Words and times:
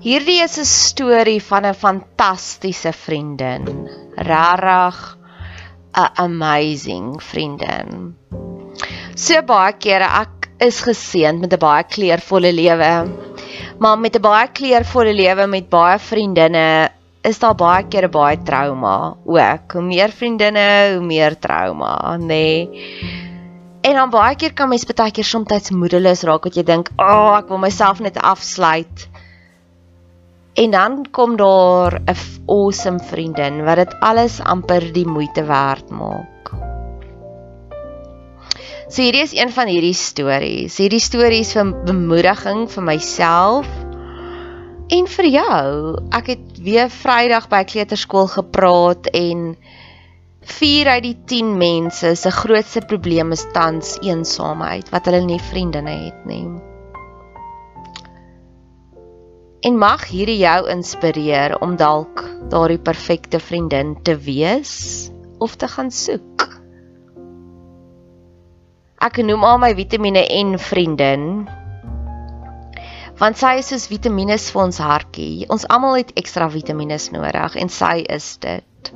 Hierdie 0.00 0.40
is 0.40 0.56
'n 0.56 0.64
storie 0.64 1.42
van 1.44 1.66
'n 1.68 1.74
fantastiese 1.76 2.92
vriendin. 2.92 3.64
Rarig 4.16 5.18
'n 5.92 6.08
amazing 6.24 7.20
vriendin. 7.22 8.16
So 9.14 9.42
baie 9.42 9.74
kere 9.76 10.08
ek 10.22 10.48
is 10.68 10.80
geseënd 10.88 11.40
met 11.40 11.52
'n 11.52 11.60
baie 11.66 11.84
kleurvolle 11.84 12.52
lewe. 12.52 12.92
Maar 13.78 13.98
met 13.98 14.16
'n 14.16 14.22
baie 14.22 14.48
kleurvolle 14.48 15.12
lewe 15.12 15.46
met 15.46 15.68
baie 15.68 15.98
vriendinne 15.98 16.88
is 17.22 17.38
daar 17.38 17.54
baie 17.54 17.84
kere 17.84 18.08
baie 18.08 18.42
trauma 18.42 19.16
ook. 19.24 19.72
Hoe 19.72 19.82
meer 19.82 20.08
vriendinne, 20.08 20.94
hoe 20.96 21.04
meer 21.04 21.38
trauma, 21.38 22.16
nê? 22.16 22.26
Nee. 22.26 22.68
En 23.82 23.94
dan 23.94 24.10
baie 24.10 24.36
keer 24.36 24.54
kan 24.54 24.68
mens 24.68 24.84
baie 24.84 25.10
keer 25.10 25.24
soms 25.24 25.70
moedeloos 25.70 26.22
raak 26.22 26.44
wat 26.44 26.54
jy 26.54 26.62
dink, 26.62 26.88
"Ag, 26.96 27.16
oh, 27.16 27.36
ek 27.36 27.48
wil 27.48 27.58
myself 27.58 28.00
net 28.00 28.16
afsluit." 28.16 29.08
En 30.54 30.70
dan 30.70 31.06
kom 31.10 31.36
daar 31.36 32.00
'n 32.00 32.16
awesome 32.46 32.98
vriendin 32.98 33.64
wat 33.64 33.76
dit 33.76 33.94
alles 34.00 34.40
amper 34.40 34.92
die 34.92 35.06
moeite 35.06 35.44
werd 35.44 35.90
maak. 35.90 36.50
So 38.88 39.02
hierdie 39.02 39.22
is 39.22 39.32
een 39.38 39.52
van 39.54 39.68
hierdie 39.70 39.94
stories. 39.94 40.76
Hierdie 40.76 41.00
stories 41.00 41.52
van 41.52 41.84
bemoediging 41.84 42.64
vir 42.70 42.82
myself 42.82 43.68
en 44.90 45.06
vir 45.06 45.28
jou. 45.30 45.98
Ek 46.10 46.26
het 46.26 46.58
weer 46.58 46.90
Vrydag 46.90 47.46
by 47.52 47.62
kleuterskool 47.64 48.26
gepraat 48.26 49.06
en 49.14 49.54
4 50.40 50.90
uit 50.96 51.02
die 51.04 51.16
10 51.26 51.52
mense 51.60 52.14
se 52.16 52.30
grootste 52.34 52.80
probleem 52.80 53.30
is 53.36 53.46
tans 53.54 53.94
eensaamheid, 54.02 54.90
wat 54.90 55.06
hulle 55.06 55.22
nie 55.22 55.38
vriendinne 55.50 55.94
het 56.08 56.26
nie. 56.26 56.69
En 59.60 59.76
mag 59.76 60.06
hierdie 60.08 60.38
jou 60.40 60.68
inspireer 60.72 61.52
om 61.60 61.74
dalk 61.76 62.22
daardie 62.48 62.80
perfekte 62.80 63.36
vriendin 63.44 63.92
te 64.02 64.14
wees 64.16 65.10
of 65.38 65.56
te 65.60 65.68
gaan 65.68 65.90
soek. 65.92 66.46
Ek 69.04 69.20
noem 69.24 69.44
haar 69.44 69.60
my 69.60 69.70
Vitamiene 69.76 70.22
N 70.32 70.56
vriendin. 70.60 71.26
Want 73.20 73.36
sy 73.36 73.58
is 73.60 73.68
soos 73.68 73.84
vitamiene 73.92 74.38
vir 74.40 74.62
ons 74.62 74.80
hartjie. 74.80 75.44
Ons 75.52 75.68
almal 75.68 75.98
het 75.98 76.14
ekstra 76.16 76.48
vitamiene 76.48 76.96
nodig 77.12 77.56
en 77.60 77.68
sy 77.68 77.98
is 78.08 78.30
dit. 78.40 78.92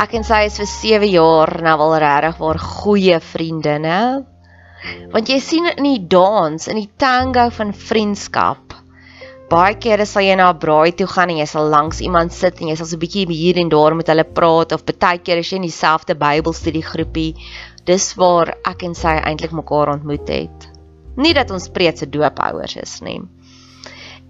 Ek 0.00 0.16
en 0.16 0.24
sy 0.24 0.44
is 0.48 0.56
vir 0.56 0.70
7 0.72 1.12
jaar 1.12 1.52
nou 1.68 1.76
al 1.84 1.96
regtig 2.00 2.40
waar 2.40 2.64
goeie 2.64 3.20
vriendinne. 3.20 4.24
Want 5.12 5.30
jy 5.30 5.38
sien 5.42 5.66
in 5.70 5.86
die 5.86 6.06
dans, 6.06 6.68
in 6.70 6.78
die 6.78 6.90
tango 7.00 7.48
van 7.54 7.72
vriendskap. 7.74 8.76
Baie 9.48 9.78
kere 9.80 10.04
sal 10.06 10.26
jy 10.26 10.34
na 10.36 10.50
'n 10.52 10.60
braai 10.60 10.92
toe 10.92 11.06
gaan 11.08 11.30
en 11.32 11.38
jy 11.40 11.46
sal 11.48 11.70
langs 11.72 12.02
iemand 12.04 12.32
sit 12.32 12.60
en 12.60 12.68
jy 12.68 12.76
sal 12.76 12.86
so 12.86 12.96
'n 12.96 13.02
bietjie 13.04 13.24
hier 13.26 13.56
en 13.58 13.70
daar 13.72 13.94
met 13.96 14.10
hulle 14.12 14.24
praat 14.24 14.72
of 14.72 14.84
baie 14.84 15.18
keer 15.18 15.38
as 15.38 15.50
jy 15.50 15.56
in 15.56 15.66
dieselfde 15.66 16.14
Bybelstudie 16.14 16.84
groepie, 16.84 17.34
dis 17.86 18.14
waar 18.20 18.54
ek 18.64 18.84
en 18.84 18.94
sy 18.94 19.14
eintlik 19.16 19.52
mekaar 19.52 19.94
ontmoet 19.96 20.28
het. 20.28 20.68
Nie 21.16 21.32
dat 21.34 21.50
ons 21.50 21.68
preetse 21.68 22.06
doophouers 22.06 22.76
is 22.76 23.00
nie. 23.00 23.22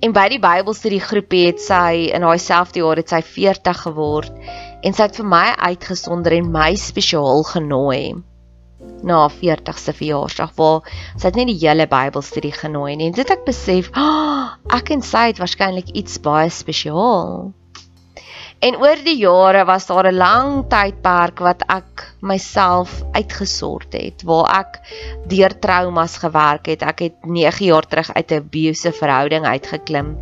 En 0.01 0.13
by 0.13 0.29
die 0.29 0.39
Bybelstudie 0.39 1.03
groepie 1.03 1.47
het 1.47 1.61
sy 1.61 2.15
in 2.15 2.23
haar 2.23 2.39
selfde 2.39 2.79
jaar 2.81 2.97
het 2.97 3.09
sy 3.11 3.21
40 3.21 3.83
geword 3.83 4.33
en 4.83 4.95
sy 4.95 5.03
het 5.03 5.17
vir 5.19 5.27
my 5.27 5.47
uitgesonder 5.59 6.33
en 6.33 6.53
my 6.53 6.75
spesiaal 6.77 7.43
genooi 7.43 8.23
na 9.03 9.29
40ste 9.31 9.95
verjaarsdag 9.95 10.53
waar 10.57 10.83
sy 11.17 11.29
het 11.29 11.39
net 11.39 11.51
die 11.53 11.61
hele 11.61 11.87
Bybelstudie 11.91 12.53
genooi 12.53 12.97
en 12.97 13.13
dit 13.13 13.31
ek 13.31 13.47
besef, 13.47 13.93
oh, 13.97 14.51
ek 14.79 14.91
en 14.97 15.03
sy 15.03 15.31
het 15.31 15.41
waarskynlik 15.43 15.95
iets 15.97 16.19
baie 16.25 16.51
spesiaal. 16.51 17.53
En 18.59 18.75
oor 18.83 18.99
die 19.07 19.21
jare 19.21 19.63
was 19.65 19.87
daar 19.87 20.09
'n 20.11 20.19
lang 20.19 20.65
tydperk 20.69 21.39
wat 21.39 21.63
ek 21.71 22.03
myself 22.21 23.03
uitgesort 23.15 23.93
het, 23.93 24.23
waar 24.27 24.51
ek 24.59 24.81
deur 25.31 25.59
traumas 25.59 26.17
gewerk 26.19 26.67
het. 26.67 26.83
Ek 26.83 26.99
het 26.99 27.15
9 27.23 27.67
jaar 27.67 27.87
terug 27.87 28.11
uit 28.15 28.31
'n 28.33 28.43
abusive 28.43 28.99
verhouding 28.99 29.47
uitgeklim. 29.47 30.19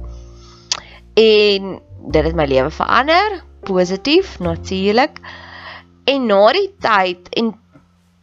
En 1.16 1.80
dit 2.12 2.24
het 2.24 2.34
my 2.34 2.44
lewe 2.44 2.70
verander, 2.70 3.42
positief 3.64 4.38
natuurlik. 4.38 5.20
En 6.04 6.26
na 6.26 6.52
die 6.52 6.74
tyd 6.78 7.28
en 7.30 7.54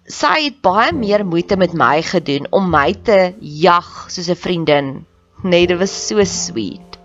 sy 0.05 0.49
het 0.49 0.59
baie 0.61 0.91
meer 0.91 1.23
moeite 1.25 1.55
met 1.55 1.73
my 1.73 2.01
gedoen 2.03 2.47
om 2.51 2.69
my 2.69 2.93
te 2.93 3.33
jag 3.39 3.87
soos 4.09 4.29
'n 4.29 4.35
vriendin. 4.35 5.05
Nee, 5.43 5.67
dit 5.67 5.77
was 5.79 6.07
so 6.07 6.23
sweet. 6.23 6.99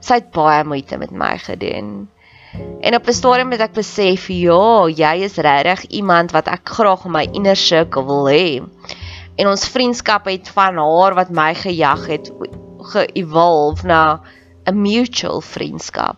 Sy 0.00 0.14
het 0.14 0.30
baie 0.30 0.64
moeite 0.64 0.96
met 0.96 1.10
my 1.10 1.38
gedoen. 1.38 2.08
En 2.80 2.94
op 2.94 3.06
'n 3.06 3.12
stadium 3.12 3.50
het 3.50 3.60
ek 3.60 3.72
besef, 3.72 4.28
ja, 4.28 4.86
jy 4.88 5.22
is 5.22 5.36
regtig 5.36 5.84
iemand 5.90 6.30
wat 6.30 6.46
ek 6.46 6.68
graag 6.68 7.04
in 7.04 7.10
my 7.10 7.28
inner 7.32 7.56
circle 7.56 8.04
wil 8.04 8.28
hê. 8.28 8.62
En 9.36 9.48
ons 9.48 9.68
vriendskap 9.68 10.24
het 10.24 10.48
van 10.48 10.76
haar 10.76 11.14
wat 11.14 11.30
my 11.30 11.54
gejag 11.54 12.06
het 12.06 12.32
ge-evolve 12.78 13.86
na 13.86 14.20
'n 14.66 14.80
mutual 14.80 15.40
vriendskap. 15.40 16.16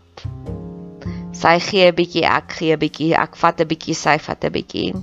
Sy 1.32 1.58
gee 1.58 1.90
'n 1.90 1.94
bietjie, 1.94 2.24
ek 2.24 2.52
gee 2.52 2.72
'n 2.72 2.78
bietjie, 2.78 3.14
ek 3.14 3.36
vat 3.36 3.60
'n 3.60 3.66
bietjie, 3.66 3.94
sy 3.94 4.18
vat 4.18 4.44
'n 4.44 4.52
bietjie. 4.52 4.94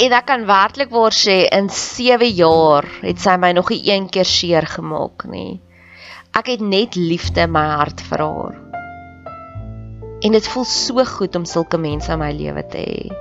En 0.00 0.14
ek 0.16 0.30
kan 0.30 0.46
werklik 0.48 0.88
waar 0.96 1.12
sê 1.12 1.42
in 1.52 1.66
7 1.68 2.30
jaar 2.32 2.86
het 3.02 3.18
sy 3.20 3.34
my 3.36 3.50
nog 3.52 3.68
nie 3.68 3.82
een 3.84 4.06
keer 4.08 4.24
seer 4.24 4.64
gemaak 4.64 5.26
nie. 5.28 5.60
Ek 6.32 6.48
het 6.48 6.62
net 6.64 6.96
liefde 6.96 7.44
in 7.44 7.52
my 7.52 7.66
hart 7.74 8.00
vir 8.08 8.24
haar. 8.24 8.56
En 10.24 10.32
dit 10.36 10.48
voel 10.54 10.64
so 10.64 11.04
goed 11.04 11.36
om 11.36 11.44
sulke 11.44 11.76
mense 11.76 12.12
in 12.14 12.22
my 12.22 12.30
lewe 12.32 12.64
te 12.72 12.80
hê. 12.80 13.12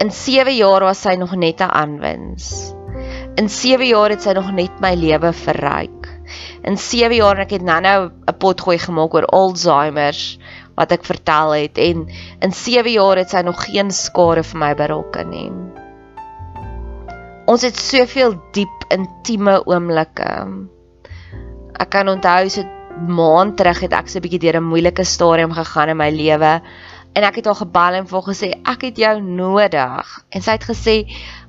In 0.00 0.12
7 0.12 0.56
jaar 0.56 0.88
was 0.88 1.04
sy 1.04 1.18
nog 1.20 1.36
net 1.36 1.60
'n 1.60 1.68
aanwins. 1.68 2.72
In 3.36 3.48
7 3.48 3.86
jaar 3.86 4.10
het 4.10 4.22
sy 4.22 4.32
nog 4.32 4.52
net 4.56 4.80
my 4.80 4.94
lewe 4.94 5.32
verryk. 5.32 6.08
In 6.64 6.78
7 6.78 7.16
jaar 7.16 7.44
ek 7.44 7.50
het 7.58 7.62
nou-nou 7.62 8.08
'n 8.08 8.38
potgooi 8.38 8.78
gemaak 8.78 9.14
oor 9.14 9.26
Alzheimer's 9.26 10.38
wat 10.76 10.92
ek 10.92 11.04
vertel 11.06 11.54
het 11.54 11.78
en 11.78 12.06
in 12.40 12.52
7 12.52 12.90
jaar 12.92 13.20
het 13.20 13.30
sy 13.30 13.42
nog 13.46 13.64
geen 13.64 13.90
skade 13.90 14.42
vir 14.42 14.60
my 14.60 14.72
berokken 14.74 15.30
nie. 15.30 15.50
Ons 17.46 17.62
het 17.62 17.76
soveel 17.76 18.38
diep 18.56 18.86
intieme 18.94 19.58
oomblikke. 19.68 20.30
Ek 21.78 21.90
kan 21.92 22.08
onthou 22.08 22.48
so 22.48 22.64
maand 22.94 23.56
terug 23.58 23.80
het 23.82 23.92
ek 23.92 24.08
so 24.08 24.18
'n 24.18 24.24
bietjie 24.24 24.40
deur 24.40 24.56
'n 24.60 24.70
moeilike 24.70 25.04
stadium 25.04 25.52
gegaan 25.52 25.88
in 25.88 25.96
my 25.96 26.10
lewe 26.10 26.62
en 27.14 27.22
ek 27.22 27.36
het 27.36 27.46
haar 27.46 27.60
gebel 27.62 27.94
en 27.98 28.06
vir 28.06 28.18
haar 28.18 28.28
gesê 28.34 28.48
ek 28.64 28.80
het 28.82 28.96
jou 28.96 29.20
nodig 29.20 30.06
en 30.30 30.42
sy 30.42 30.50
het 30.50 30.64
gesê 30.64 30.96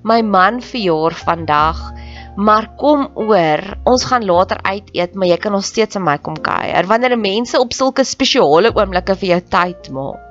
my 0.04 0.22
man 0.22 0.62
verjaar 0.62 1.14
vandag 1.14 1.80
maar 2.36 2.68
kom 2.76 3.08
oor 3.16 3.64
ons 3.84 4.06
gaan 4.06 4.26
later 4.26 4.60
uit 4.62 4.90
eet 4.94 5.16
maar 5.16 5.28
jy 5.28 5.38
kan 5.38 5.56
nog 5.56 5.66
steeds 5.66 5.96
aan 5.96 6.04
my 6.04 6.18
kom 6.18 6.36
kuier 6.36 6.88
wanneer 6.88 7.18
mense 7.20 7.60
op 7.60 7.74
sulke 7.74 8.04
spesiale 8.04 8.74
oomblikke 8.76 9.16
vir 9.16 9.30
jou 9.36 9.42
tyd 9.58 9.92
maak 9.96 10.26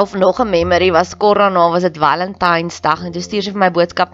of 0.00 0.14
nog 0.14 0.40
'n 0.40 0.50
memory 0.50 0.90
was 0.92 1.16
korona 1.16 1.70
was 1.70 1.82
dit 1.82 1.98
Valentynsdag 1.98 3.04
en 3.04 3.12
toe 3.12 3.22
stuur 3.22 3.42
sy 3.42 3.50
vir 3.50 3.60
my 3.60 3.70
boodskap. 3.70 4.08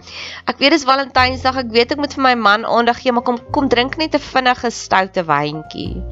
Ek 0.45 0.57
weet 0.59 0.71
dis 0.71 0.83
Valentynsdag, 0.83 1.55
ek 1.63 1.71
weet 1.71 1.91
ek 1.91 1.97
moet 1.97 2.13
vir 2.13 2.23
my 2.23 2.35
man 2.35 2.65
aandag 2.65 3.01
gee, 3.01 3.11
maar 3.11 3.23
kom 3.23 3.39
kom 3.51 3.69
drink 3.69 3.97
net 3.97 4.15
'n 4.15 4.19
vinnige 4.19 4.69
stoute 4.71 5.23
wyntjie. 5.23 6.03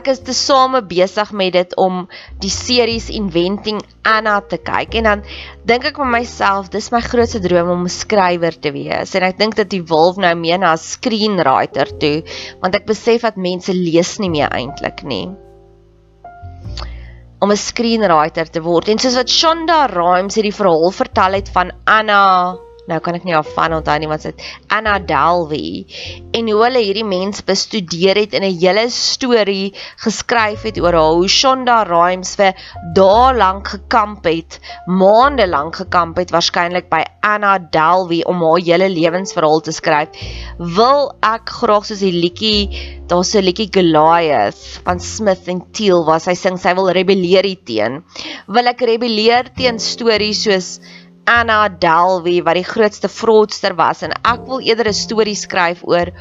Ek 0.00 0.06
is 0.08 0.22
te 0.24 0.32
same 0.32 0.80
besig 0.88 1.28
met 1.36 1.52
dit 1.52 1.74
om 1.76 2.06
die 2.40 2.52
series 2.52 3.10
Inventing 3.12 3.82
Anna 4.08 4.38
te 4.40 4.56
kyk 4.56 4.94
en 4.96 5.08
dan 5.08 5.24
dink 5.68 5.84
ek 5.90 6.00
vir 6.00 6.08
myself, 6.08 6.70
dis 6.72 6.88
my 6.94 7.02
grootste 7.04 7.42
droom 7.44 7.68
om 7.74 7.84
'n 7.84 7.92
skrywer 7.92 8.56
te 8.56 8.72
wees 8.72 9.12
en 9.14 9.26
ek 9.28 9.36
dink 9.42 9.58
dat 9.60 9.68
die 9.68 9.82
wolf 9.92 10.16
nou 10.16 10.32
meer 10.40 10.58
na 10.62 10.72
'n 10.72 10.80
screenwriter 10.80 11.92
toe, 12.00 12.24
want 12.62 12.80
ek 12.80 12.88
besef 12.88 13.28
dat 13.28 13.36
mense 13.36 13.76
lees 13.76 14.16
nie 14.24 14.32
meer 14.32 14.48
eintlik 14.48 15.04
nie 15.04 15.28
om 17.40 17.52
'n 17.52 17.56
screenwriter 17.56 18.48
te 18.48 18.60
word. 18.62 18.88
En 18.88 18.98
soos 18.98 19.20
wat 19.20 19.28
Shonda 19.28 19.86
Rhimes 19.86 20.34
hierdie 20.34 20.56
verhaal 20.56 20.90
vertel 20.90 21.32
het 21.32 21.48
van 21.52 21.72
Anna 21.84 22.56
nou 22.90 23.00
kan 23.04 23.18
ek 23.18 23.26
nie 23.28 23.36
af 23.38 23.50
van 23.56 23.76
onthou 23.78 23.98
nie 24.02 24.10
wat 24.10 24.26
dit 24.28 24.46
Anna 24.68 24.98
Delvey 24.98 25.84
en 26.36 26.50
hoe 26.50 26.60
hulle 26.64 26.82
hierdie 26.84 27.06
mens 27.06 27.44
bestudeer 27.46 28.18
het 28.18 28.34
in 28.34 28.44
'n 28.44 28.58
hele 28.60 28.86
storie 28.90 29.72
geskryf 30.04 30.66
het 30.68 30.80
oor 30.82 30.98
hoe 30.98 31.28
Shonda 31.28 31.82
Rhimes 31.88 32.34
vir 32.36 32.54
dae 32.96 33.32
lank 33.36 33.68
gekamp 33.74 34.24
het, 34.24 34.58
maande 34.86 35.46
lank 35.46 35.76
gekamp 35.82 36.18
het 36.20 36.30
waarskynlik 36.34 36.88
by 36.90 37.02
Anna 37.26 37.58
Delvey 37.58 38.22
om 38.24 38.42
haar 38.44 38.62
hele 38.64 38.88
lewensverhaal 38.88 39.60
te 39.60 39.72
skryf. 39.72 40.08
Wil 40.58 41.10
ek 41.26 41.52
graag 41.60 41.86
soos 41.88 42.02
die 42.04 42.12
liedjie, 42.12 42.68
daar's 43.10 43.34
'n 43.34 43.44
liedjie 43.44 43.70
Goliath 43.72 44.80
van 44.84 45.00
Smith 45.00 45.48
en 45.48 45.62
Teal 45.72 46.04
waar 46.04 46.20
sy 46.20 46.34
sing 46.34 46.58
sy 46.58 46.74
wil 46.74 46.90
rebelleer 46.90 47.46
teen. 47.64 48.02
Wil 48.46 48.66
ek 48.66 48.80
rebelleer 48.80 49.52
teen 49.56 49.78
stories 49.78 50.44
soos 50.44 50.80
Anna 51.24 51.68
Delvey 51.68 52.42
wat 52.42 52.58
die 52.58 52.66
grootste 52.66 53.08
fraudster 53.08 53.76
was 53.76 54.02
en 54.02 54.12
ek 54.24 54.46
wil 54.46 54.60
eerder 54.60 54.88
'n 54.88 55.02
storie 55.04 55.36
skryf 55.36 55.84
oor 55.84 56.12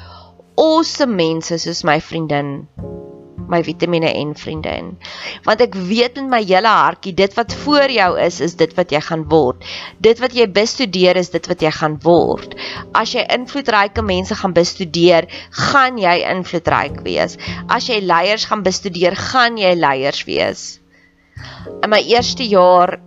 awesome 0.57 1.15
mense 1.15 1.57
soos 1.57 1.83
my 1.83 1.99
vriendin 1.99 2.67
my 3.49 3.63
Vitamiene 3.65 4.11
en 4.13 4.35
vriendin. 4.37 4.93
Want 5.47 5.63
ek 5.65 5.75
weet 5.89 6.19
in 6.21 6.29
my 6.31 6.41
hele 6.45 6.69
hartjie 6.69 7.15
dit 7.17 7.33
wat 7.37 7.53
voor 7.63 7.91
jou 7.91 8.09
is 8.21 8.39
is 8.45 8.55
dit 8.59 8.73
wat 8.77 8.93
jy 8.93 9.01
gaan 9.03 9.25
word. 9.31 9.65
Dit 10.05 10.21
wat 10.23 10.35
jy 10.37 10.45
bestudeer 10.53 11.17
is 11.19 11.33
dit 11.33 11.49
wat 11.49 11.65
jy 11.65 11.71
gaan 11.73 11.97
word. 12.05 12.55
As 12.93 13.15
jy 13.15 13.25
invloedryke 13.25 14.05
mense 14.05 14.37
gaan 14.37 14.55
bestudeer 14.55 15.27
gaan 15.71 15.97
jy 16.01 16.19
invloedryk 16.29 17.01
wees. 17.07 17.39
As 17.67 17.89
jy 17.89 17.99
leiers 18.05 18.47
gaan 18.49 18.63
bestudeer 18.65 19.17
gaan 19.17 19.57
jy 19.57 19.73
leiers 19.75 20.23
wees. 20.29 20.65
In 21.81 21.89
my 21.89 22.01
eerste 22.05 22.45
jaar 22.45 22.99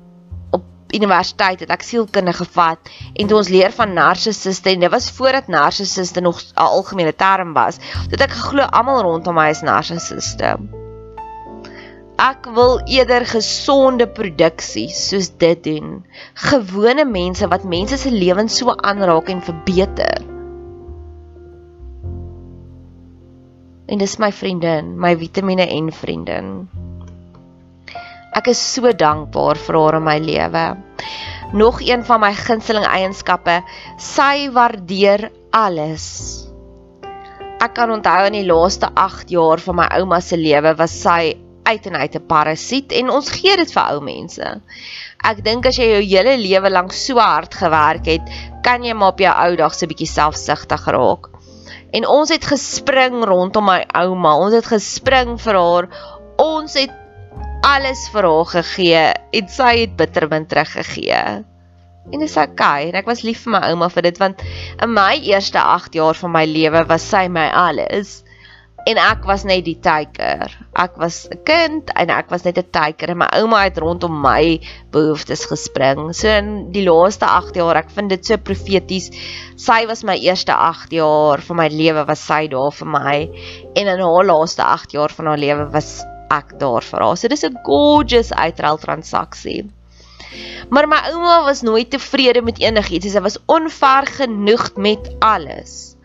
universiteit 0.93 1.61
het 1.65 1.71
ek 1.73 1.83
sielkunde 1.87 2.33
gevat 2.37 2.93
en 3.13 3.27
toe 3.27 3.39
ons 3.39 3.51
leer 3.53 3.73
van 3.73 3.95
narcissiste 3.97 4.71
en 4.73 4.85
dit 4.85 4.93
was 4.93 5.11
voordat 5.17 5.49
narcissiste 5.49 6.21
nog 6.21 6.41
'n 6.41 6.69
algemene 6.69 7.15
term 7.15 7.53
was. 7.53 7.81
Dit 8.09 8.21
ek 8.21 8.31
geglo 8.31 8.63
almal 8.63 9.03
rondom 9.03 9.35
my 9.35 9.49
is 9.51 9.63
narcissiste. 9.63 10.59
Ek 12.23 12.47
wil 12.55 12.81
eerder 12.87 13.25
gesonde 13.27 14.07
produksie 14.07 14.89
soos 14.89 15.31
dit 15.39 15.65
doen. 15.65 16.05
Gewone 16.35 17.05
mense 17.05 17.49
wat 17.49 17.65
mense 17.65 17.97
se 17.97 18.11
lewens 18.11 18.57
so 18.57 18.71
aanraak 18.71 19.29
en 19.29 19.43
verbeter. 19.43 20.21
En 23.87 23.99
dis 23.99 24.17
my 24.19 24.31
vriendin, 24.33 24.99
my 24.99 25.17
Vitamiene 25.17 25.67
en 25.67 25.93
vriendin. 25.93 26.69
Ek 28.33 28.49
is 28.49 28.61
so 28.61 28.89
dankbaar 28.97 29.59
vir 29.61 29.77
haar 29.77 29.99
in 29.99 30.05
my 30.07 30.17
lewe. 30.25 30.65
Nog 31.53 31.83
een 31.85 32.01
van 32.09 32.23
my 32.23 32.31
gunsteling 32.33 32.87
eienskappe, 32.89 33.59
sy 34.01 34.49
waardeer 34.55 35.27
alles. 35.53 36.07
Ek 37.61 37.75
kan 37.77 37.93
onthou 37.93 38.23
in 38.31 38.39
die 38.39 38.47
laaste 38.49 38.89
8 38.97 39.29
jaar 39.35 39.61
van 39.61 39.83
my 39.83 39.89
ouma 39.99 40.21
se 40.25 40.39
lewe 40.41 40.73
was 40.79 40.95
sy 41.03 41.35
uit 41.69 41.85
en 41.87 41.97
uit 42.01 42.17
'n 42.17 42.27
parasiet 42.27 42.93
en 42.93 43.11
ons 43.11 43.29
gee 43.31 43.57
dit 43.57 43.73
vir 43.73 43.83
ou 43.83 44.01
mense. 44.01 44.49
Ek 45.23 45.45
dink 45.45 45.67
as 45.67 45.77
jy 45.77 45.91
jou 45.93 46.03
hele 46.03 46.37
lewe 46.41 46.71
lank 46.71 46.93
so 46.93 47.21
hard 47.21 47.55
gewerk 47.55 48.07
het, 48.07 48.33
kan 48.65 48.83
jy 48.83 48.95
maar 48.95 49.13
op 49.13 49.21
jou 49.21 49.35
ou 49.45 49.57
dag 49.57 49.77
'n 49.77 49.89
bietjie 49.93 50.09
selfsugtig 50.09 50.87
raak. 50.87 51.29
En 51.93 52.09
ons 52.09 52.31
het 52.33 52.45
gespring 52.45 53.25
rondom 53.25 53.65
my 53.65 53.85
ouma. 53.95 54.37
Ons 54.37 54.55
het 54.55 54.67
gespring 54.67 55.39
vir 55.39 55.55
haar. 55.55 55.89
Ons 56.39 56.75
het 56.75 57.02
alles 57.63 58.09
vir 58.11 58.27
haar 58.27 58.49
gegee 58.51 59.03
en 59.39 59.49
sy 59.51 59.73
het 59.85 59.95
bittermin 59.99 60.47
teruggegee. 60.51 61.23
En 62.11 62.19
dit 62.19 62.27
is 62.27 62.37
okay 62.41 62.89
en 62.89 62.99
ek 62.99 63.07
was 63.07 63.23
lief 63.23 63.45
vir 63.47 63.55
my 63.55 63.63
ouma 63.71 63.89
vir 63.93 64.09
dit 64.09 64.19
want 64.19 64.43
in 64.83 64.91
my 64.91 65.15
eerste 65.31 65.63
8 65.63 65.95
jaar 65.95 66.19
van 66.19 66.35
my 66.35 66.43
lewe 66.51 66.83
was 66.91 67.07
sy 67.07 67.29
my 67.31 67.47
alles. 67.55 68.21
En 68.83 68.99
ek 68.99 69.23
was 69.31 69.45
net 69.47 69.63
die 69.63 69.77
teiker. 69.79 70.51
Ek 70.75 70.97
was 70.99 71.29
'n 71.31 71.39
kind 71.47 71.91
en 71.95 72.11
ek 72.11 72.35
was 72.35 72.43
net 72.43 72.59
'n 72.59 72.67
teiker 72.75 73.15
en 73.15 73.19
my 73.23 73.29
ouma 73.39 73.63
het 73.63 73.79
rondom 73.79 74.21
my 74.21 74.59
behoeftes 74.91 75.47
gespring. 75.47 76.11
So 76.13 76.27
in 76.27 76.73
die 76.73 76.83
laaste 76.83 77.27
8 77.27 77.55
jaar, 77.55 77.77
ek 77.77 77.91
vind 77.91 78.11
dit 78.11 78.27
so 78.27 78.37
profeties. 78.39 79.13
Sy 79.55 79.87
was 79.87 80.03
my 80.03 80.19
eerste 80.19 80.53
8 80.53 80.91
jaar 80.91 81.39
van 81.39 81.57
my 81.57 81.69
lewe 81.69 82.05
was 82.07 82.27
sy 82.27 82.49
daar 82.49 82.73
vir 82.73 82.89
my 82.89 83.31
en 83.77 83.87
in 83.87 84.01
haar 84.01 84.25
laaste 84.25 84.63
8 84.63 84.91
jaar 84.93 85.11
van 85.11 85.27
haar 85.27 85.39
lewe 85.39 85.71
was 85.71 86.03
ek 86.33 86.57
daar 86.61 86.85
vir 86.87 87.05
haar. 87.05 87.17
So 87.17 87.29
dis 87.29 87.45
'n 87.45 87.59
gorgeous 87.65 88.33
uitruil 88.33 88.79
transaksie. 88.79 89.71
Maar 90.71 90.89
my 90.89 91.01
ouma 91.13 91.45
was 91.45 91.63
nooit 91.63 91.91
tevrede 91.91 92.43
met 92.43 92.59
enigiets. 92.59 93.13
Sy 93.13 93.21
was 93.21 93.39
onvergenoegd 93.47 94.77
met 94.77 95.11
alles. 95.21 95.97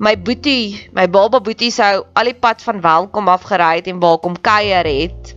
my 0.00 0.16
boetie, 0.16 0.88
my 0.96 1.04
baba 1.12 1.40
boetie 1.44 1.68
sou 1.70 2.06
al 2.16 2.24
die 2.24 2.34
pad 2.34 2.62
van 2.64 2.80
Welkom 2.80 3.28
af 3.28 3.42
gery 3.42 3.74
het 3.76 3.86
en 3.86 4.00
waar 4.00 4.18
kom 4.18 4.40
kuier 4.40 4.86
het. 4.86 5.36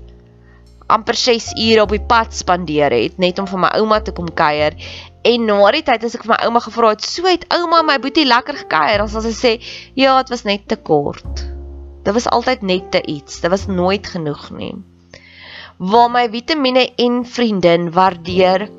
amper 0.93 1.15
6 1.15 1.53
ure 1.57 1.81
op 1.81 1.93
die 1.95 2.01
pad 2.01 2.35
spandeer 2.35 2.93
het 2.93 3.17
net 3.21 3.39
om 3.41 3.47
vir 3.49 3.61
my 3.65 3.71
ouma 3.79 3.99
te 4.03 4.13
kom 4.15 4.27
kuier. 4.29 4.75
En 5.23 5.47
na 5.47 5.71
die 5.71 5.83
tyd 5.87 6.03
as 6.03 6.17
ek 6.17 6.25
vir 6.25 6.33
my 6.35 6.39
ouma 6.45 6.59
gevra 6.59 6.91
het, 6.93 7.01
"So 7.07 7.25
het 7.25 7.45
ouma 7.49 7.81
my 7.81 7.97
boetie 7.99 8.25
lekker 8.25 8.55
gekuier?" 8.63 8.97
Dan 8.97 9.09
sal 9.09 9.21
sy 9.21 9.33
sê, 9.33 9.51
"Ja, 9.95 10.17
dit 10.21 10.29
was 10.29 10.43
net 10.43 10.67
te 10.67 10.75
kort." 10.75 11.52
Dit 12.03 12.13
was 12.13 12.29
altyd 12.29 12.61
net 12.61 12.91
te 12.91 13.01
iets. 13.01 13.39
Dit 13.39 13.49
was 13.49 13.65
nooit 13.67 14.07
genoeg 14.07 14.49
nie. 14.51 14.75
Waar 15.77 16.11
my 16.11 16.27
vitamiene 16.29 16.89
en 16.95 17.23
vriendin 17.25 17.91
waardeer 17.91 18.69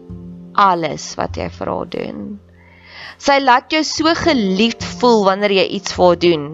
alles 0.53 1.15
wat 1.19 1.37
jy 1.37 1.49
vir 1.51 1.71
haar 1.73 1.91
doen. 1.91 2.23
Sy 3.19 3.39
laat 3.43 3.73
jou 3.73 3.83
so 3.87 4.13
geliefd 4.19 4.85
voel 5.01 5.25
wanneer 5.25 5.55
jy 5.57 5.67
iets 5.79 5.95
vir 5.97 6.07
haar 6.07 6.21
doen. 6.23 6.49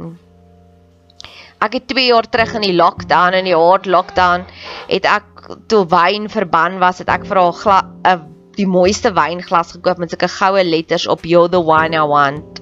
Ek 1.61 1.77
het 1.77 1.89
2 1.93 2.07
jaar 2.07 2.29
terug 2.29 2.55
in 2.57 2.65
die 2.65 2.77
lockdown 2.77 3.37
in 3.37 3.49
die 3.51 3.57
hard 3.57 3.87
lockdown 3.87 4.47
het 4.89 5.05
ek 5.05 5.27
toe 5.69 5.83
wyn 5.91 6.29
verban 6.33 6.79
was, 6.81 7.03
het 7.03 7.11
ek 7.13 7.27
vir 7.29 7.41
haar 7.43 7.85
'n 7.85 8.07
uh, 8.09 8.21
die 8.57 8.67
mooiste 8.67 9.13
wynglas 9.17 9.73
gekoop 9.77 9.99
met 9.99 10.11
sulke 10.13 10.29
goue 10.29 10.65
letters 10.65 11.07
op 11.07 11.25
you're 11.25 11.49
the 11.49 11.61
wine 11.61 11.97
I 11.97 12.07
want 12.07 12.61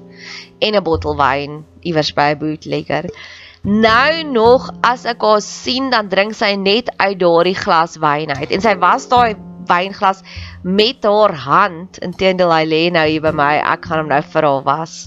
en 0.60 0.74
'n 0.74 0.82
bottel 0.82 1.16
wyn 1.16 1.64
iewers 1.82 2.12
by 2.14 2.34
'n 2.34 2.38
bootlegger. 2.38 3.10
Nou 3.62 4.22
nog 4.22 4.70
as 4.86 5.04
ek 5.08 5.22
haar 5.26 5.42
sien 5.42 5.90
dan 5.90 6.08
drink 6.08 6.36
sy 6.38 6.54
net 6.54 6.92
uit 6.96 7.18
daardie 7.18 7.56
glas 7.58 7.98
wyn 7.98 8.30
uit 8.30 8.52
en 8.54 8.62
sy 8.62 8.74
was 8.78 9.08
daai 9.10 9.34
wynglas 9.68 10.22
met 10.62 11.04
haar 11.04 11.34
hand. 11.34 11.98
Inteendeel 12.04 12.52
hy 12.54 12.64
lê 12.66 12.82
nou 12.94 13.06
hier 13.08 13.24
by 13.24 13.34
my. 13.36 13.54
Ek 13.60 13.88
gaan 13.88 14.04
hom 14.04 14.12
nou 14.12 14.20
vir 14.22 14.48
haar 14.48 14.66
was. 14.66 14.98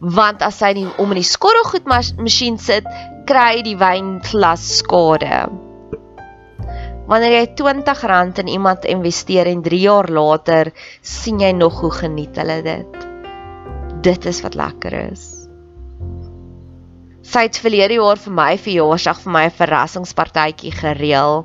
Want 0.00 0.44
as 0.46 0.60
sy 0.62 0.72
nie 0.78 0.86
om 1.02 1.10
in 1.12 1.20
die 1.20 1.26
skorrelgoed 1.26 1.90
masjien 1.90 2.56
sit, 2.58 2.86
kry 3.28 3.60
die 3.66 3.76
wynglas 3.80 4.64
skade. 4.80 5.42
Wanneer 7.10 7.34
jy 7.34 7.44
R20 7.58 8.40
in 8.44 8.48
iemand 8.54 8.86
investeer 8.86 9.50
en 9.50 9.64
3 9.66 9.82
jaar 9.82 10.08
later 10.08 10.70
sien 11.02 11.42
jy 11.42 11.50
nog 11.52 11.82
hoe 11.82 11.90
geniet 11.90 12.38
hulle 12.38 12.60
dit. 12.62 13.04
Dit 14.00 14.24
is 14.30 14.40
wat 14.46 14.54
lekker 14.54 14.94
is. 15.10 15.39
Sy 17.30 17.44
het 17.46 17.60
verlede 17.62 17.94
jaar 17.94 18.18
vir 18.18 18.32
my 18.34 18.52
verjaarsdag 18.58 19.20
vir 19.22 19.32
my 19.36 19.42
'n 19.46 19.54
verrassingspartytjie 19.54 20.72
gereël 20.74 21.44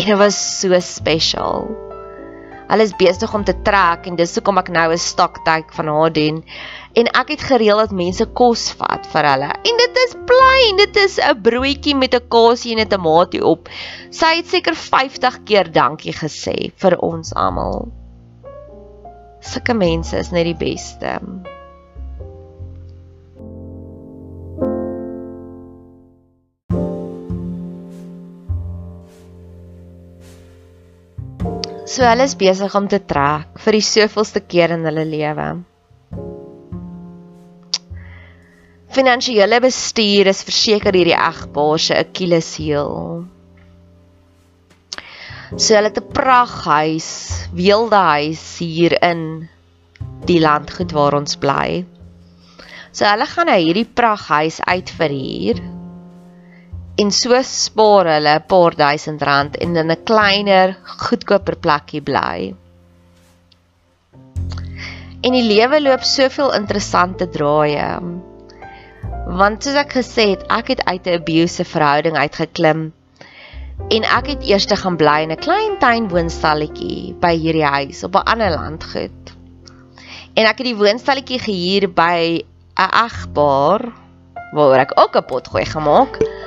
en 0.00 0.06
dit 0.08 0.18
was 0.18 0.38
so 0.60 0.80
special. 0.82 1.68
Hulle 2.72 2.86
is 2.88 2.96
besig 2.98 3.34
om 3.34 3.44
te 3.44 3.54
trek 3.68 4.08
en 4.08 4.16
dis 4.18 4.34
hoekom 4.34 4.58
ek 4.58 4.72
nou 4.74 4.88
'n 4.90 4.98
stoktyd 4.98 5.70
van 5.76 5.92
haar 5.94 6.12
doen. 6.12 6.42
En 6.98 7.06
ek 7.22 7.30
het 7.36 7.46
gereël 7.52 7.84
dat 7.84 7.94
mense 7.94 8.26
kos 8.26 8.72
vat 8.80 9.06
vir 9.14 9.30
hulle. 9.30 9.52
En 9.70 9.80
dit 9.84 10.02
is 10.06 10.18
plain, 10.26 10.76
dit 10.76 10.96
is 10.96 11.18
'n 11.18 11.40
broodjie 11.42 11.94
met 11.94 12.14
'n 12.14 12.28
kaasie 12.28 12.74
en 12.74 12.82
'n 12.82 12.88
tamatie 12.88 13.44
op. 13.44 13.68
Sy 14.10 14.34
het 14.36 14.48
seker 14.48 14.74
50 14.74 15.42
keer 15.44 15.72
dankie 15.72 16.12
gesê 16.12 16.72
vir 16.74 16.98
ons 16.98 17.34
almal. 17.34 17.92
Sulke 19.40 19.74
mense 19.74 20.16
is 20.16 20.30
net 20.30 20.44
die 20.44 20.58
beste. 20.58 21.20
So 31.82 32.06
hulle 32.06 32.28
is 32.28 32.36
besig 32.38 32.74
om 32.78 32.86
te 32.86 33.00
trek 33.02 33.58
vir 33.64 33.74
die 33.74 33.82
soveelste 33.82 34.40
keer 34.46 34.70
in 34.76 34.84
hulle 34.86 35.02
lewe. 35.02 35.46
Finansiële 38.92 39.58
bestuur 39.64 40.30
is 40.30 40.44
verseker 40.46 40.94
hierdie 40.94 41.16
egpaar 41.16 41.82
se 41.82 41.98
Achilleshiel. 41.98 42.94
So 45.56 45.74
hulle 45.74 45.90
het 45.90 45.98
'n 45.98 46.12
praghuis, 46.14 47.10
weelde 47.52 48.02
huis 48.14 48.44
hier 48.58 48.94
in 49.02 49.48
die 50.26 50.40
landgoed 50.40 50.92
waar 50.92 51.18
ons 51.18 51.36
bly. 51.36 51.84
So 52.92 53.04
hulle 53.10 53.26
gaan 53.26 53.50
nou 53.50 53.58
hierdie 53.58 53.88
praghuis 53.90 54.60
uitverhuur 54.60 55.81
en 57.00 57.10
so 57.10 57.38
spaar 57.42 58.06
hulle 58.14 58.34
'n 58.38 58.46
paar 58.46 58.74
duisend 58.76 59.22
rand 59.22 59.56
en 59.56 59.76
in 59.76 59.90
'n 59.90 60.04
kleiner, 60.04 60.76
goedkoper 60.84 61.56
plekkie 61.56 62.02
bly. 62.02 62.54
En 65.22 65.32
die 65.32 65.46
lewe 65.54 65.80
loop 65.80 66.02
soveel 66.02 66.52
interessante 66.54 67.28
draaie. 67.28 68.00
Want 69.26 69.62
soos 69.62 69.74
ek 69.74 69.92
gesê 69.92 70.30
het, 70.30 70.42
ek 70.50 70.68
het 70.68 70.84
uit 70.84 71.06
'n 71.06 71.14
abusive 71.20 71.64
verhouding 71.64 72.16
uitgeklim 72.16 72.92
en 73.88 74.02
ek 74.04 74.26
het 74.26 74.42
eers 74.42 74.66
te 74.66 74.76
gaan 74.76 74.96
bly 74.96 75.22
in 75.22 75.32
'n 75.32 75.36
klein 75.36 75.78
tuinwoonstalletjie 75.78 77.14
by 77.20 77.34
hierdie 77.36 77.64
huis 77.64 78.04
op 78.04 78.16
'n 78.16 78.28
ander 78.32 78.50
landgoed. 78.50 79.32
En 80.34 80.44
ek 80.44 80.58
het 80.58 80.66
die 80.66 80.76
woonstalletjie 80.76 81.38
gehuur 81.38 81.92
by 81.94 82.44
'n 82.76 82.90
egpaar 83.06 83.92
waaroor 84.52 84.78
ek 84.78 85.00
ook 85.00 85.16
'n 85.16 85.24
pot 85.24 85.48
gooi 85.48 85.64
gemaak 85.64 86.18
het 86.18 86.41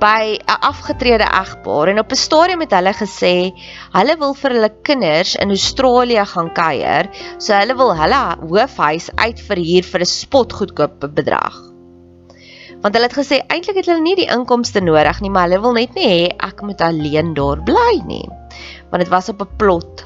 by 0.00 0.38
'n 0.38 0.60
afgetrede 0.60 1.24
egpaar 1.24 1.88
en 1.88 1.98
op 1.98 2.10
'n 2.12 2.22
stadium 2.26 2.60
het 2.60 2.72
hulle 2.76 2.92
gesê 2.92 3.52
hulle 3.92 4.16
wil 4.18 4.34
vir 4.34 4.50
hulle 4.50 4.72
kinders 4.82 5.34
in 5.36 5.48
Australië 5.48 6.24
gaan 6.24 6.52
kuier, 6.52 7.08
so 7.38 7.52
hulle 7.52 7.76
wil 7.76 7.94
hulle 7.96 8.22
hoofhuis 8.48 9.10
uitverhuur 9.16 9.84
vir 9.92 10.00
'n 10.00 10.14
spotgoedkoop 10.14 10.98
bedrag. 11.14 11.60
Want 12.82 12.94
hulle 12.94 13.08
het 13.08 13.18
gesê 13.18 13.36
eintlik 13.48 13.76
het 13.76 13.86
hulle 13.86 14.00
nie 14.00 14.16
die 14.16 14.32
inkomste 14.32 14.80
nodig 14.80 15.20
nie, 15.20 15.30
maar 15.30 15.48
hulle 15.48 15.60
wil 15.60 15.72
net 15.72 15.94
nie 15.94 16.08
hê 16.08 16.32
ek 16.38 16.62
moet 16.62 16.80
alleen 16.80 17.34
daar 17.34 17.62
bly 17.62 18.02
nie. 18.06 18.28
Want 18.90 19.02
dit 19.02 19.08
was 19.08 19.28
op 19.28 19.40
'n 19.40 19.56
plot. 19.56 20.04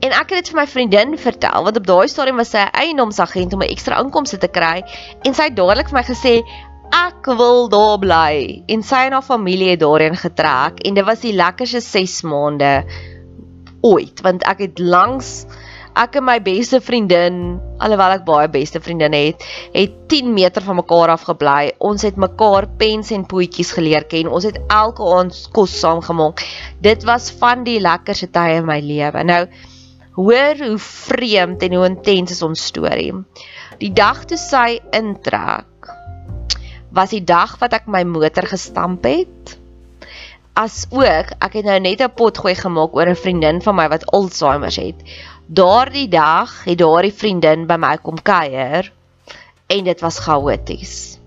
En 0.00 0.12
ek 0.12 0.30
het 0.30 0.44
dit 0.44 0.48
vir 0.48 0.60
my 0.60 0.66
vriendin 0.66 1.18
vertel 1.18 1.64
want 1.64 1.76
op 1.76 1.86
daai 1.86 2.08
stadium 2.08 2.36
was 2.36 2.50
sy 2.50 2.58
'n 2.58 2.74
eiendomsagent 2.82 3.52
om 3.52 3.62
'n 3.62 3.72
ekstra 3.74 4.00
inkomste 4.02 4.38
te 4.38 4.48
kry 4.48 4.84
en 5.22 5.34
sy 5.34 5.42
het 5.42 5.56
dadelik 5.56 5.88
vir 5.88 5.98
my 5.98 6.02
gesê 6.02 6.34
ek 6.92 7.26
wil 7.38 7.68
daar 7.72 7.98
bly. 7.98 8.62
En 8.68 8.82
sy 8.82 9.06
en 9.08 9.16
haar 9.16 9.26
familie 9.26 9.70
het 9.74 9.80
daarheen 9.80 10.16
getrek 10.16 10.84
en 10.84 10.94
dit 10.94 11.06
was 11.06 11.24
die 11.24 11.34
lekkerste 11.36 11.80
6 11.80 12.22
maande 12.28 12.72
ooit 13.84 14.20
want 14.24 14.44
ek 14.48 14.64
het 14.64 14.80
langs 14.80 15.44
ek 15.94 16.16
en 16.18 16.24
my 16.26 16.38
beste 16.42 16.80
vriendin 16.82 17.36
alhoewel 17.84 18.16
ek 18.16 18.24
baie 18.26 18.48
beste 18.50 18.80
vriendinne 18.82 19.20
het 19.28 19.44
het 19.76 19.98
10 20.10 20.32
meter 20.34 20.64
van 20.64 20.80
mekaar 20.80 21.12
af 21.14 21.26
gebly 21.28 21.70
ons 21.90 22.02
het 22.06 22.18
mekaar 22.18 22.66
pens 22.80 23.12
en 23.14 23.26
poetjies 23.28 23.74
geleer 23.76 24.08
ken. 24.10 24.30
Ons 24.30 24.48
het 24.48 24.58
elke 24.72 25.06
aand 25.18 25.36
kos 25.54 25.76
saam 25.80 26.02
gemaak 26.02 26.42
dit 26.82 27.06
was 27.06 27.30
van 27.38 27.62
die 27.68 27.78
lekkerste 27.82 28.30
tye 28.34 28.58
in 28.62 28.68
my 28.68 28.80
lewe. 28.82 29.22
Nou 29.24 29.44
hoor 30.14 30.58
hoe 30.62 30.78
vreemd 30.78 31.62
en 31.66 31.74
hoe 31.74 31.86
intens 31.88 32.34
is 32.36 32.42
ons 32.46 32.66
storie. 32.70 33.12
Die 33.78 33.92
dag 33.92 34.24
toe 34.30 34.38
sy 34.38 34.80
intrek 34.94 35.66
was 36.94 37.10
die 37.10 37.24
dag 37.26 37.56
wat 37.58 37.74
ek 37.74 37.88
my 37.90 38.04
motor 38.06 38.46
gestamp 38.46 39.06
het. 39.08 39.56
As 40.54 40.84
ook, 40.94 41.32
ek 41.42 41.56
het 41.58 41.66
nou 41.66 41.78
net 41.82 42.00
'n 42.00 42.14
pot 42.14 42.38
gooi 42.38 42.54
gemaak 42.54 42.94
oor 42.94 43.10
'n 43.10 43.18
vriendin 43.18 43.62
van 43.62 43.74
my 43.74 43.88
wat 43.88 44.06
Alzheimer 44.06 44.70
het. 44.70 45.02
Daardie 45.46 46.08
dag 46.08 46.64
het 46.64 46.78
daardie 46.78 47.12
vriendin 47.12 47.66
by 47.66 47.76
my 47.76 47.96
kom 47.98 48.22
kuier 48.22 48.92
en 49.66 49.84
dit 49.84 50.00
was 50.00 50.18
chaoties. 50.18 51.18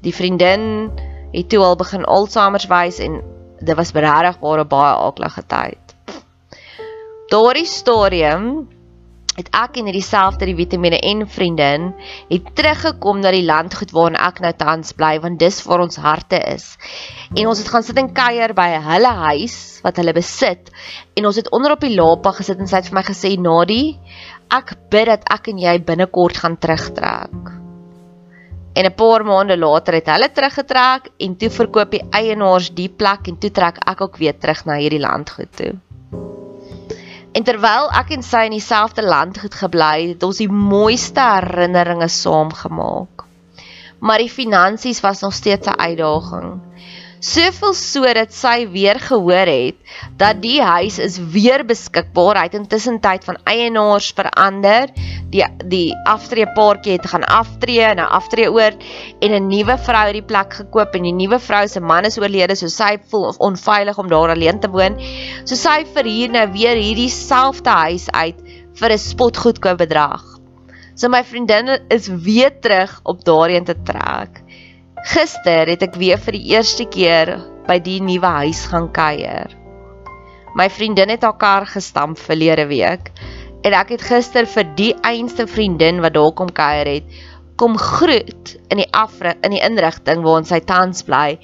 Die 0.00 0.14
vriendin 0.14 0.90
het 1.32 1.48
toe 1.48 1.62
al 1.62 1.76
begin 1.76 2.04
Alzheimer 2.04 2.64
wys 2.68 2.98
en 2.98 3.22
dit 3.60 3.76
was 3.76 3.92
regtig 3.92 4.38
baie 4.68 4.94
aaklige 4.96 5.42
tyd. 5.46 5.84
Daardie 7.28 7.66
stadium 7.66 8.68
het 9.38 9.48
ek 9.56 9.78
en 9.80 9.88
hierdie 9.88 10.04
selfde 10.04 10.46
die 10.46 10.56
vitamiene 10.58 11.00
en 11.10 11.24
vriendin 11.30 11.88
het 12.30 12.50
teruggekom 12.58 13.22
na 13.22 13.32
die 13.34 13.44
landgoed 13.46 13.94
waarin 13.94 14.18
ek 14.20 14.40
nou 14.44 14.52
tans 14.58 14.94
bly 14.98 15.16
want 15.24 15.40
dis 15.42 15.60
waar 15.66 15.82
ons 15.84 15.98
harte 16.02 16.38
is. 16.52 16.68
En 17.34 17.48
ons 17.50 17.58
het 17.58 17.70
gaan 17.70 17.86
sit 17.86 17.98
en 17.98 18.12
kuier 18.14 18.54
by 18.54 18.68
hulle 18.84 19.12
huis 19.24 19.56
wat 19.84 19.98
hulle 20.00 20.14
besit 20.16 20.70
en 21.18 21.26
ons 21.30 21.40
het 21.40 21.50
onder 21.56 21.74
op 21.74 21.82
die 21.84 21.94
lapa 21.96 22.34
gesit 22.38 22.62
en 22.62 22.70
sy 22.70 22.80
het 22.80 22.90
vir 22.90 22.98
my 23.00 23.04
gesê 23.06 23.34
Nadie, 23.40 23.98
ek 24.54 24.76
bid 24.90 25.10
dat 25.10 25.26
ek 25.34 25.50
en 25.52 25.60
jy 25.60 25.78
binnekort 25.82 26.38
gaan 26.44 26.56
terugtrek. 26.60 27.54
En 28.74 28.86
'n 28.86 28.94
paar 28.94 29.22
maande 29.24 29.56
later 29.56 29.94
het 29.94 30.10
hulle 30.10 30.30
teruggetrek 30.32 31.10
en 31.18 31.36
toe 31.36 31.50
verkoop 31.50 31.90
die 31.90 32.06
eienaars 32.10 32.70
die 32.74 32.88
plek 32.88 33.28
en 33.28 33.38
toe 33.38 33.50
trek 33.50 33.78
ek 33.86 34.00
ook 34.00 34.16
weer 34.16 34.38
terug 34.38 34.64
na 34.66 34.78
hierdie 34.78 35.02
landgoed 35.02 35.52
toe. 35.56 35.74
En 37.34 37.42
terwyl 37.42 37.88
ek 37.98 38.12
en 38.14 38.22
sy 38.22 38.44
in 38.46 38.54
dieselfde 38.54 39.02
land 39.02 39.40
het 39.42 39.56
gebly, 39.58 40.12
het 40.12 40.22
ons 40.22 40.38
die 40.38 40.50
mooiste 40.50 41.22
herinneringe 41.22 42.06
saam 42.08 42.52
gemaak. 42.54 43.24
Maar 43.98 44.22
die 44.22 44.30
finansies 44.30 45.00
was 45.02 45.24
nog 45.24 45.34
steeds 45.34 45.66
'n 45.66 45.80
uitdaging. 45.80 46.60
Soveel 47.24 47.72
so 47.72 48.04
dat 48.18 48.34
sy 48.36 48.66
weer 48.68 48.98
gehoor 49.00 49.48
het 49.48 49.76
dat 50.20 50.42
die 50.42 50.58
huis 50.60 50.98
is 51.00 51.14
weer 51.32 51.62
beskikbaar. 51.64 52.36
Hy 52.36 52.50
het 52.50 52.56
intussen 52.58 52.98
tyd 53.00 53.24
van 53.24 53.38
eienaars 53.48 54.10
verander. 54.18 54.92
Die 55.32 55.46
die 55.72 55.94
aftree 56.10 56.44
paartjie 56.58 56.98
het 56.98 57.08
gaan 57.08 57.24
aftree 57.24 57.86
en 57.86 58.02
'n 58.02 58.12
aftree 58.18 58.50
oor 58.52 58.76
en 59.24 59.32
'n 59.32 59.48
nuwe 59.48 59.78
vrou 59.86 60.04
het 60.04 60.18
die 60.20 60.28
plek 60.34 60.52
gekoop 60.60 60.94
en 60.94 61.08
die 61.08 61.16
nuwe 61.16 61.38
vrou 61.38 61.64
se 61.68 61.80
man 61.80 62.04
is 62.04 62.18
oorlede, 62.18 62.56
so 62.56 62.68
sy 62.68 62.98
voel 63.08 63.32
onveilig 63.38 63.98
om 63.98 64.08
daar 64.08 64.36
alleen 64.36 64.60
te 64.60 64.68
woon. 64.68 65.00
So 65.44 65.54
sy 65.54 65.86
verhuur 65.94 66.30
nou 66.30 66.46
weer 66.52 66.76
hierdie 66.76 67.08
selfde 67.08 67.70
huis 67.70 68.10
uit 68.10 68.36
vir 68.74 68.92
'n 68.92 68.98
spotgoedkoop 68.98 69.78
bedrag. 69.78 70.22
So 70.94 71.08
my 71.08 71.24
vriendin 71.24 71.78
is 71.88 72.06
weer 72.08 72.60
terug 72.60 73.00
op 73.02 73.24
daarheen 73.24 73.64
te 73.64 73.82
trek. 73.82 74.43
Gister 75.04 75.68
het 75.68 75.82
ek 75.84 75.98
weer 76.00 76.20
vir 76.20 76.36
die 76.38 76.54
eerste 76.54 76.86
keer 76.88 77.34
by 77.68 77.76
die 77.84 78.00
nuwe 78.04 78.30
huis 78.40 78.64
gaan 78.70 78.88
kuier. 78.96 79.52
My 80.56 80.68
vriendin 80.72 81.12
het 81.12 81.24
haar 81.26 81.36
kar 81.40 81.68
gestamp 81.68 82.20
verlede 82.20 82.66
week 82.70 83.10
en 83.64 83.76
ek 83.76 83.94
het 83.96 84.04
gister 84.04 84.48
vir 84.48 84.68
die 84.78 84.92
einste 85.04 85.46
vriendin 85.48 86.00
wat 86.04 86.16
daar 86.16 86.32
kom 86.36 86.50
kuier 86.52 86.88
het, 86.88 87.16
kom 87.60 87.76
groet 87.80 88.54
in 88.72 88.80
die 88.82 88.90
afre 88.96 89.34
in 89.46 89.54
die 89.54 89.62
inrigting 89.64 90.24
waar 90.24 90.42
ons 90.42 90.52
hy 90.52 90.60
tans 90.64 91.04
bly, 91.06 91.38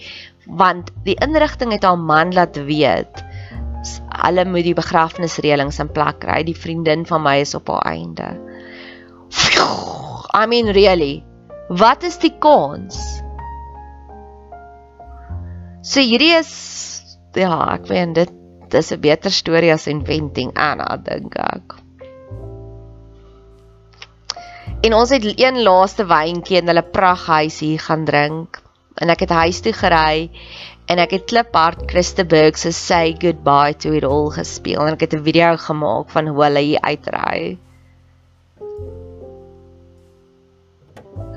want 0.47 0.91
die 1.07 1.17
inrigting 1.23 1.73
het 1.77 1.85
haar 1.87 2.01
man 2.01 2.35
laat 2.37 2.57
weet 2.67 3.25
hulle 4.21 4.45
moet 4.45 4.67
die 4.67 4.77
begrafnisreëlings 4.77 5.81
in 5.83 5.91
plek 5.95 6.21
kry. 6.25 6.43
Die 6.45 6.57
vriendin 6.57 7.07
van 7.09 7.25
my 7.25 7.39
is 7.45 7.55
op 7.57 7.71
haar 7.73 7.87
einde. 7.93 8.29
I 10.37 10.47
mean 10.47 10.73
really. 10.77 11.23
Wat 11.69 12.03
is 12.07 12.19
die 12.19 12.33
kans? 12.43 12.99
So 15.91 15.99
hierdie 15.99 16.37
is 16.39 16.51
ja, 17.35 17.55
ek 17.75 17.89
weet 17.91 18.13
dit 18.15 18.35
dis 18.71 18.93
'n 18.95 19.01
beter 19.03 19.33
storie 19.35 19.73
as 19.75 19.89
inventing 19.91 20.53
Anna 20.55 20.95
dink 21.09 21.35
ek. 21.35 21.75
En 24.87 24.95
ons 24.95 25.11
het 25.11 25.27
een 25.27 25.59
laaste 25.67 26.07
wyntjie 26.13 26.61
in 26.61 26.71
hulle 26.71 26.85
praghuis 26.95 27.59
hier 27.65 27.83
gaan 27.89 28.05
drink 28.07 28.61
en 29.03 29.11
ek 29.11 29.27
het 29.27 29.35
huis 29.41 29.59
toe 29.67 29.75
gery 29.81 30.31
en 30.87 31.03
ek 31.03 31.17
het 31.17 31.27
kliphard 31.33 31.83
Christa 31.91 32.23
Burg 32.23 32.59
se 32.63 32.71
Say 32.71 33.17
Goodbye 33.19 33.75
to 33.83 33.91
It 33.99 34.07
All 34.07 34.31
gespeel 34.39 34.87
en 34.87 34.95
ek 34.95 35.09
het 35.09 35.19
'n 35.19 35.27
video 35.27 35.57
gemaak 35.57 36.15
van 36.15 36.31
hoe 36.31 36.45
hulle 36.45 36.63
hier 36.69 36.87
uitry. 36.87 37.59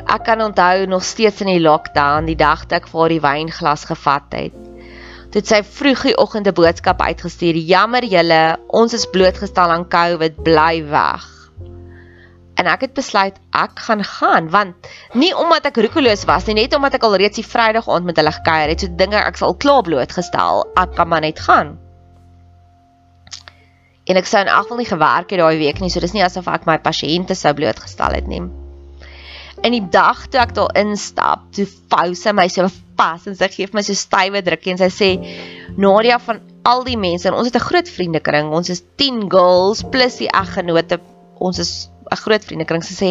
Ek 0.03 0.25
kan 0.27 0.41
onthou 0.41 0.86
nog 0.86 1.03
steeds 1.03 1.41
in 1.41 1.48
die 1.48 1.62
lockdown 1.63 2.27
die 2.27 2.36
dag 2.36 2.65
dat 2.67 2.81
ek 2.83 2.88
vir 2.91 3.13
die 3.13 3.22
wynglas 3.24 3.86
gevat 3.88 4.36
het. 4.36 4.55
Dit 5.33 5.48
sy 5.50 5.62
vroegie 5.65 6.13
oggende 6.19 6.51
boodskap 6.53 7.01
uitgestuur: 7.01 7.55
"Jammer 7.55 8.05
julle, 8.05 8.57
ons 8.67 8.93
is 8.93 9.07
blootgestel 9.10 9.72
aan 9.72 9.88
COVID, 9.88 10.43
bly 10.43 10.83
weg." 10.89 11.24
En 12.60 12.67
ek 12.69 12.81
het 12.86 12.93
besluit 12.93 13.39
ek 13.51 13.79
gaan 13.79 14.03
gaan 14.03 14.50
want 14.50 14.89
nie 15.13 15.31
omdat 15.36 15.65
ek 15.65 15.77
roekeloos 15.77 16.25
was 16.29 16.45
nie, 16.45 16.53
net 16.53 16.75
omdat 16.75 17.00
ek 17.00 17.03
al 17.03 17.15
reeds 17.17 17.39
die 17.39 17.48
Vrydag 17.48 17.88
aand 17.89 18.05
met 18.05 18.17
hulle 18.17 18.31
gekuier 18.31 18.69
het, 18.69 18.83
so 18.83 18.88
dinge 18.95 19.17
ek 19.17 19.39
sal 19.39 19.55
klaar 19.55 19.81
blootgestel, 19.81 20.67
ek 20.77 20.93
kan 20.95 21.07
maar 21.07 21.25
net 21.25 21.39
gaan. 21.39 21.79
En 24.05 24.19
ek 24.19 24.27
sou 24.27 24.41
in 24.43 24.51
elk 24.51 24.67
geval 24.67 24.83
nie 24.83 24.91
gewerk 24.91 25.31
het 25.31 25.39
daai 25.39 25.57
week 25.57 25.79
nie, 25.79 25.89
so 25.89 26.03
dis 26.03 26.13
nie 26.13 26.24
asof 26.24 26.48
ek 26.48 26.67
my 26.69 26.77
pasiënte 26.77 27.33
sou 27.39 27.55
blootgestel 27.57 28.19
het 28.19 28.27
nie 28.27 28.43
in 29.63 29.72
die 29.72 29.86
dag 29.89 30.27
toe 30.27 30.41
ek 30.43 30.55
daar 30.58 30.74
instap, 30.75 31.48
toe 31.55 31.65
vou 31.91 32.13
sy 32.20 32.34
my 32.36 32.48
so 32.51 32.67
vas 33.00 33.27
en 33.27 33.36
sy 33.36 33.48
gee 33.53 33.70
my 33.74 33.82
so 33.86 33.96
stywe 33.98 34.43
drukkie 34.46 34.75
en 34.75 34.82
sy 34.82 34.89
sê 34.93 35.10
Nadia 35.77 36.20
van 36.20 36.41
al 36.67 36.84
die 36.88 37.00
mense 37.00 37.27
en 37.27 37.38
ons 37.38 37.48
het 37.48 37.55
'n 37.55 37.67
groot 37.70 37.89
vriendekring, 37.89 38.51
ons 38.51 38.70
is 38.70 38.84
10 38.98 39.29
girls 39.32 39.84
plus 39.91 40.17
die 40.17 40.29
eggenote, 40.29 41.00
ons 41.39 41.60
is 41.60 41.89
'n 42.12 42.22
groot 42.22 42.46
vriendekring. 42.46 42.84
Sy 42.84 42.93
sê 42.93 43.10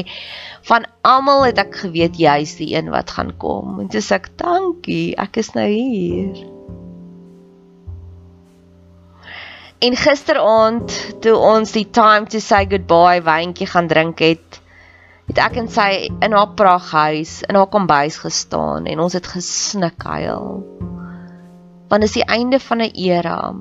van 0.68 0.86
almal 1.02 1.46
het 1.48 1.58
ek 1.58 1.74
geweet 1.84 2.18
jy's 2.20 2.56
die 2.60 2.74
een 2.74 2.90
wat 2.90 3.10
gaan 3.16 3.32
kom. 3.38 3.80
En 3.80 3.88
toe 3.88 4.00
sê 4.00 4.18
ek 4.20 4.30
dankie, 4.40 5.14
ek 5.18 5.36
is 5.42 5.52
nou 5.56 5.66
hier. 5.66 6.46
En 9.82 9.96
gisteraand 9.98 10.92
toe 11.24 11.34
ons 11.34 11.72
die 11.74 11.88
time 11.90 12.28
to 12.30 12.38
say 12.38 12.66
goodbye 12.70 13.22
wyntjie 13.26 13.66
gaan 13.66 13.88
drink 13.90 14.22
het, 14.22 14.61
het 15.30 15.38
ek 15.38 15.56
en 15.62 15.68
sy 15.70 16.08
in 16.24 16.34
haar 16.34 16.54
praghuis 16.58 17.40
in 17.48 17.58
haar 17.58 17.70
kombuis 17.70 18.18
gestaan 18.22 18.88
en 18.90 19.02
ons 19.04 19.14
het 19.16 19.26
gesnik 19.26 20.02
huil. 20.02 20.62
Want 21.92 22.04
dis 22.06 22.18
die 22.18 22.26
einde 22.26 22.58
van 22.60 22.82
'n 22.82 22.90
era. 22.94 23.54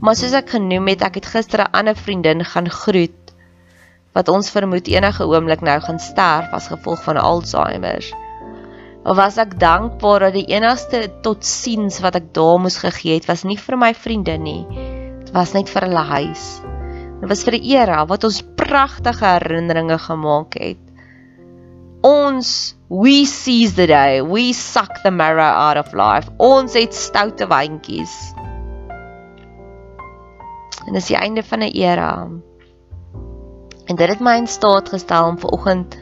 Maar 0.00 0.16
soos 0.16 0.32
ek 0.32 0.50
genoem 0.50 0.88
het, 0.88 1.02
ek 1.02 1.14
het 1.14 1.26
gister 1.26 1.60
'n 1.60 1.72
ander 1.72 1.96
vriendin 1.96 2.44
gaan 2.44 2.70
groet 2.70 3.34
wat 4.12 4.28
ons 4.28 4.50
vermoed 4.50 4.88
enige 4.88 5.26
oomblik 5.26 5.60
nou 5.60 5.80
gaan 5.80 5.98
sterf 5.98 6.52
as 6.52 6.70
gevolg 6.72 7.02
van 7.02 7.16
Alzheimer. 7.16 8.02
Of 9.04 9.16
was 9.16 9.36
ek 9.36 9.58
dankbaar 9.60 10.20
dat 10.20 10.32
die 10.32 10.48
enigste 10.54 11.06
totsiens 11.22 12.00
wat 12.00 12.14
ek 12.14 12.32
daar 12.34 12.58
moes 12.58 12.78
gegee 12.82 13.14
het, 13.14 13.26
was 13.26 13.44
nie 13.44 13.58
vir 13.58 13.76
my 13.76 13.94
vriendin 13.94 14.42
nie. 14.42 14.66
Dit 15.22 15.30
was 15.32 15.52
net 15.52 15.70
vir 15.70 15.86
hulle 15.86 16.04
huis. 16.10 16.60
Dit 17.20 17.28
was 17.28 17.42
vir 17.44 17.54
'n 17.58 17.64
era 17.64 18.06
wat 18.06 18.24
ons 18.24 18.42
pragtige 18.56 19.26
herinneringe 19.26 19.98
gemaak 19.98 20.54
het. 20.54 20.84
Ons 22.02 22.76
we 22.88 23.26
seize 23.26 23.74
the 23.74 23.86
day, 23.86 24.22
we 24.22 24.52
suck 24.52 25.02
the 25.02 25.10
marrow 25.10 25.52
out 25.66 25.76
of 25.76 25.92
life. 25.92 26.30
Ons 26.38 26.72
het 26.72 26.94
stoute 26.94 27.46
wyntjies. 27.46 28.34
En 30.86 30.94
dis 30.94 31.06
die 31.10 31.16
einde 31.16 31.42
van 31.42 31.60
'n 31.60 31.74
era. 31.74 32.28
En 33.86 33.96
dit 33.96 34.08
het 34.08 34.20
my 34.20 34.36
in 34.36 34.46
staat 34.46 34.88
gestel 34.88 35.26
om 35.26 35.38
vanoggend 35.38 35.98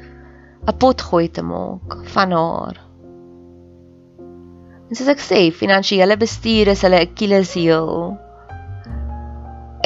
'n 0.67 0.77
pot 0.79 1.03
gooi 1.03 1.31
te 1.31 1.43
maak 1.43 1.97
van 2.05 2.31
haar. 2.31 2.77
En 4.89 4.95
soos 4.95 5.09
ek 5.09 5.19
sê, 5.19 5.51
finansiële 5.51 6.17
bestuur 6.17 6.69
is 6.69 6.83
hulle 6.83 7.01
Achilleshiel. 7.01 8.19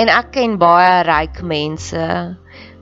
En 0.00 0.08
ek 0.08 0.30
ken 0.32 0.56
baie 0.60 1.00
ryk 1.04 1.42
mense 1.44 2.04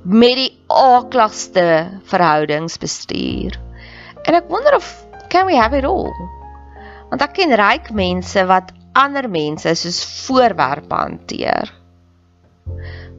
met 0.07 0.37
die 0.39 0.51
aakligste 0.71 1.65
verhoudingsbestuur. 2.07 3.57
En 4.23 4.37
ek 4.39 4.51
wonder 4.53 4.77
of 4.79 4.87
can 5.33 5.49
we 5.49 5.57
have 5.59 5.75
it 5.75 5.89
all? 5.89 6.15
Want 7.11 7.25
ek 7.25 7.35
ken 7.41 7.57
ryk 7.59 7.91
mense 7.97 8.45
wat 8.47 8.71
ander 8.99 9.27
mense 9.31 9.73
soos 9.81 9.99
voorwerpe 10.27 10.95
hanteer. 10.95 11.73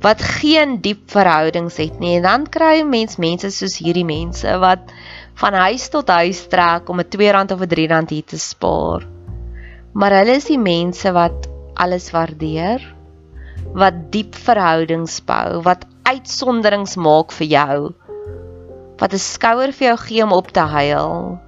Wat 0.03 0.21
geen 0.39 0.77
diep 0.83 1.09
verhoudings 1.12 1.79
het 1.81 1.99
nie. 1.99 2.15
En 2.19 2.27
dan 2.27 2.45
kry 2.47 2.77
jy 2.77 2.85
mens 2.88 3.19
mense 3.19 3.51
soos 3.51 3.79
hierdie 3.83 4.07
mense 4.07 4.53
wat 4.63 4.93
van 5.41 5.57
huis 5.65 5.89
tot 5.91 6.07
huis 6.21 6.45
trek 6.51 6.88
om 6.88 7.01
'n 7.03 7.09
R2 7.09 7.51
of 7.55 7.62
'n 7.67 7.67
R3 7.67 8.13
hier 8.15 8.27
te 8.31 8.39
spaar. 8.39 9.03
Maar 9.93 10.21
hulle 10.21 10.39
is 10.39 10.47
die 10.47 10.62
mense 10.62 11.12
wat 11.12 11.49
alles 11.75 12.12
waardeer, 12.12 12.79
wat 13.77 14.10
diep 14.13 14.36
verhoudings 14.36 15.19
bou, 15.25 15.62
wat 15.65 15.86
uitsonderings 16.10 16.95
maak 16.97 17.32
vir 17.36 17.47
jou. 17.47 17.77
Wat 18.99 19.13
'n 19.13 19.21
skouer 19.21 19.71
vir 19.71 19.88
jou 19.89 19.97
gee 19.97 20.23
om 20.23 20.34
op 20.34 20.51
te 20.51 20.60
huil. 20.60 21.39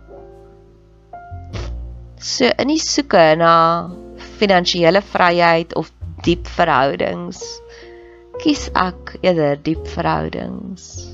So 2.21 2.45
in 2.45 2.67
die 2.67 2.79
soeke 2.79 3.35
na 3.35 3.89
finansiële 4.37 5.01
vryheid 5.01 5.75
of 5.75 5.91
diep 6.23 6.47
verhoudings, 6.47 7.41
kies 8.43 8.69
ek 8.75 9.17
eerder 9.21 9.57
diep 9.57 9.87
verhoudings. 9.87 11.10